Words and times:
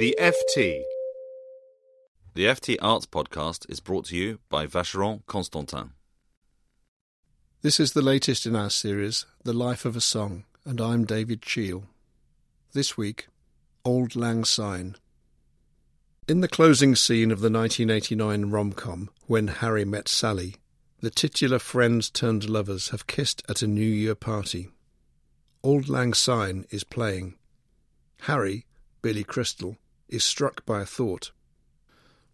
The 0.00 0.16
FT. 0.18 0.80
The 2.32 2.46
FT 2.46 2.78
Arts 2.80 3.04
Podcast 3.04 3.70
is 3.70 3.80
brought 3.80 4.06
to 4.06 4.16
you 4.16 4.38
by 4.48 4.66
Vacheron 4.66 5.26
Constantin. 5.26 5.90
This 7.60 7.78
is 7.78 7.92
the 7.92 8.00
latest 8.00 8.46
in 8.46 8.56
our 8.56 8.70
series, 8.70 9.26
The 9.44 9.52
Life 9.52 9.84
of 9.84 9.96
a 9.96 10.00
Song, 10.00 10.44
and 10.64 10.80
I'm 10.80 11.04
David 11.04 11.42
Cheal. 11.42 11.84
This 12.72 12.96
week, 12.96 13.26
Auld 13.84 14.16
Lang 14.16 14.46
Syne. 14.46 14.96
In 16.26 16.40
the 16.40 16.48
closing 16.48 16.96
scene 16.96 17.30
of 17.30 17.40
the 17.40 17.50
1989 17.50 18.50
rom 18.50 18.72
com, 18.72 19.10
When 19.26 19.48
Harry 19.48 19.84
Met 19.84 20.08
Sally, 20.08 20.54
the 21.02 21.10
titular 21.10 21.58
friends 21.58 22.08
turned 22.08 22.48
lovers 22.48 22.88
have 22.88 23.06
kissed 23.06 23.42
at 23.50 23.60
a 23.60 23.66
New 23.66 23.82
Year 23.82 24.14
party. 24.14 24.70
Auld 25.62 25.90
Lang 25.90 26.14
Syne 26.14 26.64
is 26.70 26.84
playing. 26.84 27.34
Harry, 28.22 28.64
Billy 29.02 29.24
Crystal, 29.24 29.76
is 30.10 30.24
struck 30.24 30.64
by 30.66 30.80
a 30.80 30.86
thought. 30.86 31.32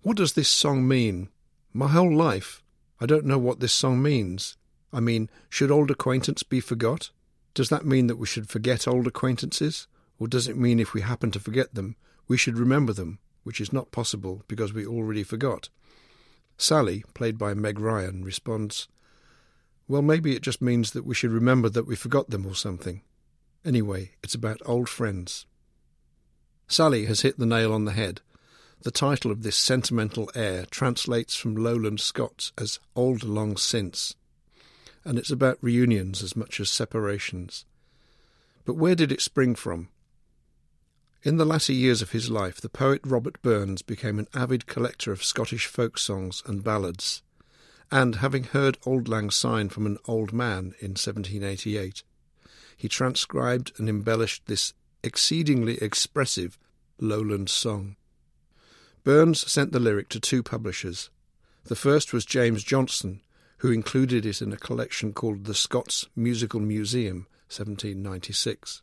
What 0.02 0.16
does 0.16 0.32
this 0.32 0.48
song 0.48 0.86
mean? 0.86 1.28
My 1.72 1.88
whole 1.88 2.14
life, 2.14 2.62
I 3.00 3.06
don't 3.06 3.26
know 3.26 3.38
what 3.38 3.60
this 3.60 3.72
song 3.72 4.02
means. 4.02 4.56
I 4.92 5.00
mean, 5.00 5.28
should 5.48 5.70
old 5.70 5.90
acquaintance 5.90 6.42
be 6.42 6.60
forgot? 6.60 7.10
Does 7.54 7.68
that 7.68 7.84
mean 7.84 8.06
that 8.06 8.16
we 8.16 8.26
should 8.26 8.48
forget 8.48 8.88
old 8.88 9.06
acquaintances? 9.06 9.86
Or 10.18 10.28
does 10.28 10.48
it 10.48 10.56
mean 10.56 10.80
if 10.80 10.94
we 10.94 11.02
happen 11.02 11.30
to 11.32 11.40
forget 11.40 11.74
them, 11.74 11.96
we 12.28 12.36
should 12.36 12.58
remember 12.58 12.92
them, 12.92 13.18
which 13.42 13.60
is 13.60 13.72
not 13.72 13.92
possible 13.92 14.42
because 14.48 14.72
we 14.72 14.86
already 14.86 15.22
forgot? 15.22 15.68
Sally, 16.56 17.04
played 17.12 17.36
by 17.36 17.52
Meg 17.52 17.78
Ryan, 17.78 18.24
responds, 18.24 18.88
Well, 19.88 20.02
maybe 20.02 20.34
it 20.34 20.42
just 20.42 20.62
means 20.62 20.92
that 20.92 21.04
we 21.04 21.14
should 21.14 21.30
remember 21.30 21.68
that 21.68 21.86
we 21.86 21.96
forgot 21.96 22.30
them 22.30 22.46
or 22.46 22.54
something. 22.54 23.02
Anyway, 23.64 24.12
it's 24.22 24.34
about 24.34 24.62
old 24.64 24.88
friends. 24.88 25.44
Sally 26.68 27.06
has 27.06 27.20
hit 27.20 27.38
the 27.38 27.46
nail 27.46 27.72
on 27.72 27.84
the 27.84 27.92
head. 27.92 28.20
The 28.82 28.90
title 28.90 29.30
of 29.30 29.42
this 29.42 29.56
sentimental 29.56 30.30
air 30.34 30.66
translates 30.70 31.36
from 31.36 31.56
Lowland 31.56 32.00
Scots 32.00 32.52
as 32.58 32.78
Old 32.94 33.24
Long 33.24 33.56
Since 33.56 34.14
and 35.06 35.20
it's 35.20 35.30
about 35.30 35.56
reunions 35.62 36.20
as 36.20 36.34
much 36.34 36.58
as 36.58 36.68
separations. 36.68 37.64
But 38.64 38.74
where 38.74 38.96
did 38.96 39.12
it 39.12 39.20
spring 39.20 39.54
from? 39.54 39.88
In 41.22 41.36
the 41.36 41.46
latter 41.46 41.72
years 41.72 42.02
of 42.02 42.10
his 42.10 42.28
life, 42.28 42.60
the 42.60 42.68
poet 42.68 43.00
Robert 43.04 43.40
Burns 43.40 43.82
became 43.82 44.18
an 44.18 44.26
avid 44.34 44.66
collector 44.66 45.12
of 45.12 45.22
Scottish 45.22 45.66
folk 45.66 45.96
songs 45.96 46.42
and 46.44 46.64
ballads, 46.64 47.22
and 47.90 48.16
having 48.16 48.44
heard 48.44 48.78
Auld 48.84 49.08
Lang 49.08 49.30
Syne 49.30 49.68
from 49.68 49.86
an 49.86 49.98
old 50.06 50.32
man 50.32 50.74
in 50.80 50.90
1788, 50.90 52.02
he 52.76 52.88
transcribed 52.88 53.72
and 53.78 53.88
embellished 53.88 54.46
this 54.46 54.74
exceedingly 55.02 55.78
expressive 55.78 56.58
lowland 56.98 57.48
song. 57.48 57.96
Burns 59.04 59.50
sent 59.50 59.72
the 59.72 59.80
lyric 59.80 60.08
to 60.10 60.20
two 60.20 60.42
publishers. 60.42 61.10
The 61.64 61.76
first 61.76 62.12
was 62.12 62.24
James 62.24 62.64
Johnson, 62.64 63.20
who 63.58 63.70
included 63.70 64.26
it 64.26 64.42
in 64.42 64.52
a 64.52 64.56
collection 64.56 65.12
called 65.12 65.44
The 65.44 65.54
Scots 65.54 66.06
Musical 66.16 66.60
Museum, 66.60 67.26
1796. 67.48 68.82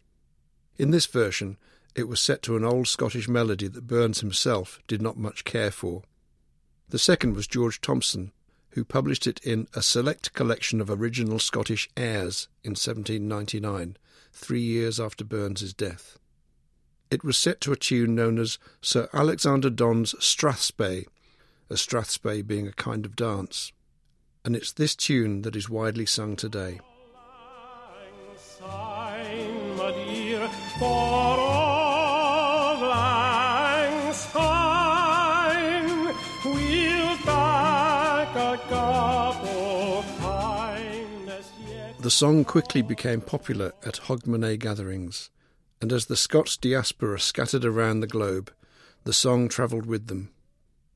In 0.77 0.91
this 0.91 1.05
version, 1.05 1.57
it 1.95 2.07
was 2.07 2.19
set 2.19 2.41
to 2.43 2.57
an 2.57 2.63
old 2.63 2.87
Scottish 2.87 3.27
melody 3.27 3.67
that 3.67 3.87
Burns 3.87 4.21
himself 4.21 4.79
did 4.87 5.01
not 5.01 5.17
much 5.17 5.43
care 5.43 5.71
for. 5.71 6.03
The 6.89 6.99
second 6.99 7.35
was 7.35 7.47
George 7.47 7.81
Thomson, 7.81 8.31
who 8.73 8.83
published 8.83 9.27
it 9.27 9.39
in 9.43 9.67
A 9.73 9.81
Select 9.81 10.33
Collection 10.33 10.81
of 10.81 10.89
Original 10.89 11.39
Scottish 11.39 11.89
Airs 11.97 12.47
in 12.63 12.71
1799, 12.71 13.97
three 14.31 14.61
years 14.61 14.99
after 14.99 15.23
Burns's 15.23 15.73
death. 15.73 16.17
It 17.09 17.23
was 17.23 17.37
set 17.37 17.61
to 17.61 17.71
a 17.71 17.77
tune 17.77 18.15
known 18.15 18.39
as 18.39 18.57
Sir 18.81 19.09
Alexander 19.13 19.69
Don's 19.69 20.13
Strathspey, 20.15 21.05
a 21.69 21.75
strathspey 21.75 22.45
being 22.45 22.67
a 22.67 22.73
kind 22.73 23.05
of 23.05 23.15
dance 23.15 23.71
and 24.45 24.55
it's 24.55 24.73
this 24.73 24.95
tune 24.95 25.41
that 25.43 25.55
is 25.55 25.69
widely 25.69 26.05
sung 26.05 26.35
today. 26.35 26.79
The 41.99 42.09
song 42.09 42.45
quickly 42.45 42.81
became 42.81 43.21
popular 43.21 43.73
at 43.85 44.01
Hogmanay 44.07 44.57
gatherings, 44.57 45.29
and 45.79 45.93
as 45.93 46.07
the 46.07 46.17
Scots 46.17 46.57
diaspora 46.57 47.19
scattered 47.19 47.63
around 47.63 47.99
the 47.99 48.07
globe, 48.07 48.51
the 49.03 49.13
song 49.13 49.49
travelled 49.49 49.85
with 49.85 50.07
them. 50.07 50.31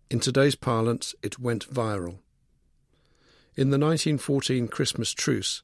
In 0.10 0.20
today's 0.20 0.56
parlance, 0.56 1.14
it 1.22 1.38
went 1.38 1.70
viral. 1.72 2.18
In 3.56 3.70
the 3.70 3.78
1914 3.78 4.68
Christmas 4.70 5.14
truce, 5.14 5.62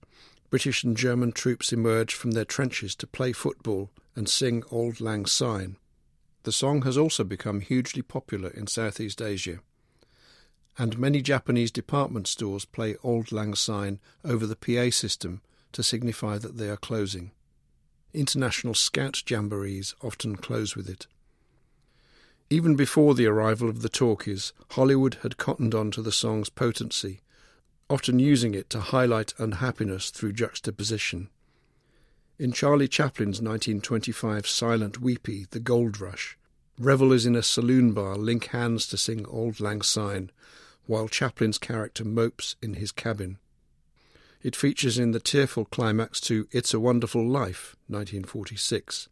British 0.52 0.84
and 0.84 0.96
German 0.96 1.32
troops 1.32 1.74
emerged 1.74 2.16
from 2.16 2.32
their 2.32 2.46
trenches 2.46 2.96
to 2.98 3.08
play 3.08 3.32
football 3.32 3.90
and 4.16 4.30
sing 4.30 4.64
Auld 4.72 5.02
Lang 5.02 5.26
Syne. 5.26 5.78
The 6.44 6.52
song 6.52 6.84
has 6.84 7.00
also 7.00 7.24
become 7.24 7.62
hugely 7.62 8.04
popular 8.04 8.50
in 8.50 8.68
Southeast 8.68 9.22
Asia. 9.24 9.60
And 10.78 10.98
many 10.98 11.22
Japanese 11.22 11.72
department 11.72 12.28
stores 12.28 12.66
play 12.66 12.96
Auld 13.04 13.32
Lang 13.32 13.54
Syne 13.54 14.00
over 14.26 14.46
the 14.48 14.56
PA 14.56 14.90
system 14.90 15.42
to 15.72 15.84
signify 15.84 16.38
that 16.40 16.58
they 16.58 16.70
are 16.70 16.78
closing. 16.78 17.32
International 18.14 18.74
Scout 18.74 19.24
jamborees 19.26 19.96
often 20.02 20.36
close 20.36 20.76
with 20.76 20.90
it. 20.90 21.08
Even 22.50 22.76
before 22.76 23.16
the 23.16 23.26
arrival 23.26 23.70
of 23.70 23.82
the 23.82 23.90
talkies, 23.90 24.54
Hollywood 24.72 25.18
had 25.24 25.38
cottoned 25.38 25.74
on 25.74 25.92
to 25.92 26.02
the 26.02 26.12
song's 26.12 26.50
potency 26.50 27.22
often 27.94 28.18
using 28.18 28.56
it 28.56 28.70
to 28.72 28.80
highlight 28.80 29.34
unhappiness 29.38 30.10
through 30.10 30.34
juxtaposition. 30.34 31.30
In 32.40 32.52
Charlie 32.52 32.88
Chaplin's 32.88 33.40
1925 33.40 34.48
silent 34.48 35.00
weepy, 35.00 35.46
The 35.52 35.60
Gold 35.60 36.02
Rush, 36.02 36.38
revelers 36.80 37.26
in 37.26 37.36
a 37.36 37.44
saloon 37.44 37.92
bar 37.92 38.16
link 38.16 38.48
hands 38.48 38.88
to 38.88 38.98
sing 38.98 39.26
Auld 39.26 39.60
Lang 39.60 39.84
Syne, 39.84 40.32
while 40.86 41.08
Chaplin's 41.08 41.58
character 41.58 42.04
mopes 42.04 42.56
in 42.62 42.76
his 42.76 42.92
cabin. 42.92 43.38
It 44.42 44.56
features 44.56 45.00
in 45.00 45.12
the 45.12 45.20
tearful 45.20 45.66
climax 45.66 46.20
to 46.22 46.48
It's 46.52 46.74
a 46.74 46.80
Wonderful 46.80 47.26
Life, 47.26 47.76
1946. 47.88 49.08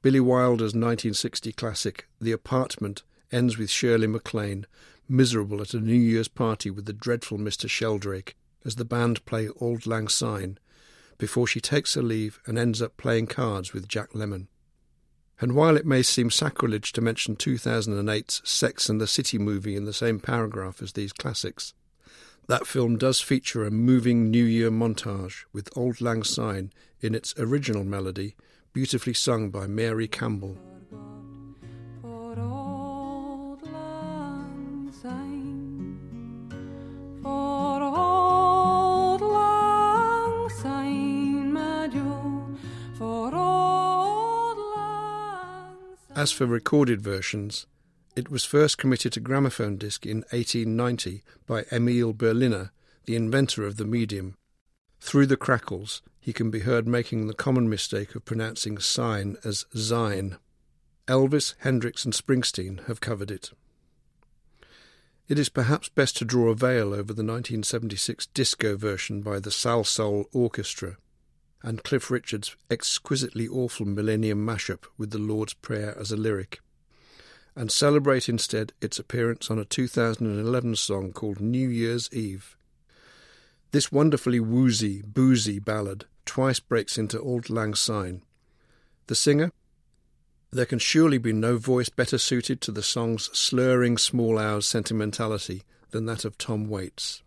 Billy 0.00 0.20
Wilder's 0.20 0.72
1960 0.74 1.52
classic, 1.52 2.08
The 2.20 2.32
Apartment, 2.32 3.02
ends 3.30 3.58
with 3.58 3.70
Shirley 3.70 4.06
MacLaine 4.06 4.66
miserable 5.08 5.60
at 5.60 5.74
a 5.74 5.80
New 5.80 5.94
Year's 5.94 6.28
party 6.28 6.70
with 6.70 6.86
the 6.86 6.92
dreadful 6.92 7.38
Mr. 7.38 7.68
Sheldrake 7.68 8.36
as 8.64 8.76
the 8.76 8.84
band 8.84 9.24
play 9.24 9.48
Auld 9.48 9.86
Lang 9.86 10.08
Syne 10.08 10.58
before 11.18 11.46
she 11.46 11.60
takes 11.60 11.94
her 11.94 12.02
leave 12.02 12.40
and 12.46 12.58
ends 12.58 12.82
up 12.82 12.96
playing 12.96 13.26
cards 13.26 13.72
with 13.72 13.88
Jack 13.88 14.12
Lemmon. 14.12 14.48
And 15.40 15.52
while 15.52 15.76
it 15.76 15.84
may 15.84 16.02
seem 16.02 16.30
sacrilege 16.30 16.92
to 16.92 17.00
mention 17.02 17.36
2008's 17.36 18.40
Sex 18.48 18.88
and 18.88 19.00
the 19.00 19.06
City 19.06 19.38
movie 19.38 19.76
in 19.76 19.84
the 19.84 19.92
same 19.92 20.18
paragraph 20.18 20.80
as 20.80 20.92
these 20.92 21.12
classics, 21.12 21.74
that 22.48 22.66
film 22.66 22.96
does 22.96 23.20
feature 23.20 23.64
a 23.64 23.70
moving 23.70 24.30
New 24.30 24.44
Year 24.44 24.70
montage 24.70 25.44
with 25.52 25.76
Auld 25.76 26.00
Lang 26.00 26.22
Syne 26.22 26.72
in 27.00 27.14
its 27.14 27.34
original 27.38 27.84
melody, 27.84 28.34
beautifully 28.72 29.14
sung 29.14 29.50
by 29.50 29.66
Mairi 29.66 30.08
Campbell. 30.08 30.56
As 46.16 46.32
for 46.32 46.46
recorded 46.46 47.02
versions, 47.02 47.66
it 48.16 48.30
was 48.30 48.42
first 48.42 48.78
committed 48.78 49.12
to 49.12 49.20
gramophone 49.20 49.76
disc 49.76 50.06
in 50.06 50.20
1890 50.30 51.22
by 51.46 51.66
Emil 51.70 52.14
Berliner, 52.14 52.72
the 53.04 53.14
inventor 53.14 53.66
of 53.66 53.76
the 53.76 53.84
medium. 53.84 54.38
Through 54.98 55.26
the 55.26 55.36
Crackles, 55.36 56.00
he 56.18 56.32
can 56.32 56.50
be 56.50 56.60
heard 56.60 56.88
making 56.88 57.26
the 57.26 57.34
common 57.34 57.68
mistake 57.68 58.14
of 58.14 58.24
pronouncing 58.24 58.78
sign 58.78 59.36
as 59.44 59.66
zine. 59.74 60.38
Elvis, 61.06 61.52
Hendrix, 61.58 62.06
and 62.06 62.14
Springsteen 62.14 62.86
have 62.86 63.02
covered 63.02 63.30
it. 63.30 63.50
It 65.28 65.38
is 65.38 65.50
perhaps 65.50 65.90
best 65.90 66.16
to 66.16 66.24
draw 66.24 66.48
a 66.48 66.54
veil 66.54 66.94
over 66.94 67.12
the 67.12 67.22
1976 67.22 68.24
disco 68.28 68.74
version 68.74 69.20
by 69.20 69.38
the 69.38 69.50
Salsoul 69.50 70.24
Orchestra 70.32 70.96
and 71.62 71.82
Cliff 71.82 72.10
Richard's 72.10 72.56
exquisitely 72.70 73.48
awful 73.48 73.86
Millennium 73.86 74.44
mashup 74.44 74.84
with 74.96 75.10
the 75.10 75.18
Lord's 75.18 75.54
Prayer 75.54 75.96
as 75.98 76.12
a 76.12 76.16
lyric, 76.16 76.60
and 77.54 77.72
celebrate 77.72 78.28
instead 78.28 78.72
its 78.80 78.98
appearance 78.98 79.50
on 79.50 79.58
a 79.58 79.64
2011 79.64 80.76
song 80.76 81.12
called 81.12 81.40
New 81.40 81.68
Year's 81.68 82.12
Eve. 82.12 82.56
This 83.72 83.90
wonderfully 83.90 84.40
woozy, 84.40 85.02
boozy 85.02 85.58
ballad 85.58 86.04
twice 86.24 86.60
breaks 86.60 86.98
into 86.98 87.18
Auld 87.18 87.50
Lang 87.50 87.74
Syne. 87.74 88.22
The 89.06 89.14
singer, 89.14 89.52
there 90.50 90.66
can 90.66 90.78
surely 90.78 91.18
be 91.18 91.32
no 91.32 91.56
voice 91.56 91.88
better 91.88 92.18
suited 92.18 92.60
to 92.62 92.72
the 92.72 92.82
song's 92.82 93.30
slurring 93.36 93.98
small 93.98 94.38
hours 94.38 94.66
sentimentality 94.66 95.62
than 95.90 96.06
that 96.06 96.24
of 96.24 96.38
Tom 96.38 96.68
Waits. 96.68 97.22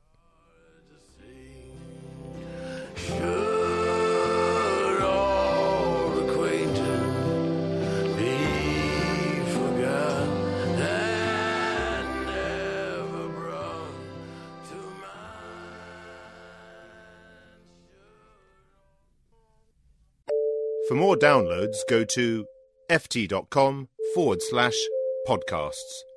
For 20.90 20.96
more 20.96 21.16
downloads, 21.16 21.78
go 21.88 22.04
to 22.04 22.48
ft.com 22.90 23.90
forward 24.16 24.42
slash 24.42 24.74
podcasts. 25.28 26.09